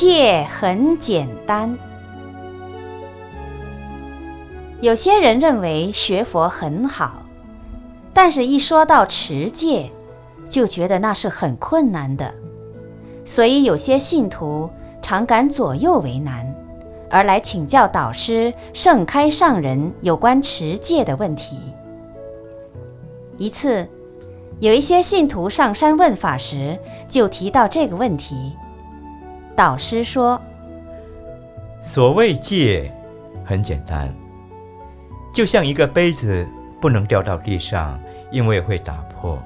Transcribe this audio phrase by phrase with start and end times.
[0.00, 1.76] 戒很简单。
[4.80, 7.22] 有些人认为学佛很好，
[8.14, 9.90] 但是一说到持戒，
[10.48, 12.34] 就觉得那是很困难的，
[13.26, 14.70] 所以有些信徒
[15.02, 16.50] 常感左右为难，
[17.10, 21.58] 而来请教导师盛开上人有关持戒的问题。
[23.36, 23.86] 一次，
[24.60, 28.56] 有一些信徒上山问法时，就提到这个问题。
[29.60, 30.40] 导师说
[31.82, 32.90] ：“所谓戒，
[33.44, 34.10] 很简单。”
[35.34, 36.48] 就像一个杯子
[36.80, 38.00] 不能掉到地上，
[38.32, 39.38] 因为会打破。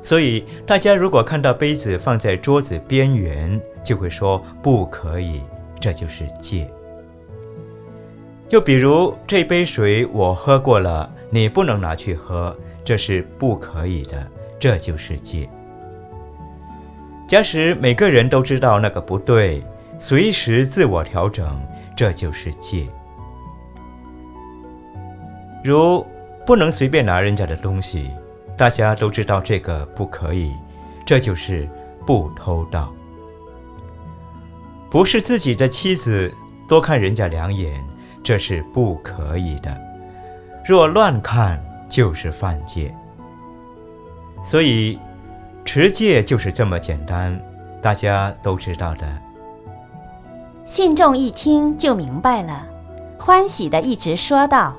[0.00, 5.42] 所以大家如果看到杯子放在桌子边缘，就会说不可以，
[5.80, 6.70] 这就是戒。
[8.48, 14.24] 又比如这杯水我喝过了，你不能拿去喝，这是不可以的，
[14.60, 15.50] 这就是戒。
[17.32, 19.64] 假使每个人都知道那个不对，
[19.98, 21.58] 随时自我调整，
[21.96, 22.86] 这就是戒。
[25.64, 26.06] 如
[26.44, 28.10] 不能随便拿人家的东西，
[28.54, 30.52] 大家都知道这个不可以，
[31.06, 31.66] 这就是
[32.06, 32.92] 不偷盗。
[34.90, 36.30] 不是自己的妻子
[36.68, 37.82] 多看人家两眼，
[38.22, 39.74] 这是不可以的。
[40.66, 41.58] 若乱看，
[41.88, 42.94] 就是犯戒。
[44.44, 44.98] 所以
[45.74, 47.40] 持戒就是这么简单，
[47.80, 49.06] 大家都知道的。
[50.66, 52.66] 信众一听就明白了，
[53.18, 54.76] 欢喜的一直说道。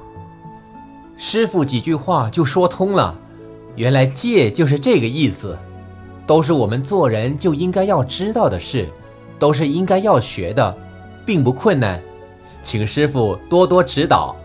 [1.17, 3.15] 师傅几句话就说通了，
[3.75, 5.57] 原来戒就是这个意思，
[6.27, 8.87] 都是我们做人就应该要知道的事，
[9.39, 10.77] 都是应该要学的，
[11.25, 11.99] 并不困难，
[12.61, 14.35] 请师傅多多指导。